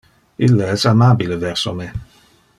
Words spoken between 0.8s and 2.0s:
amabile verso me.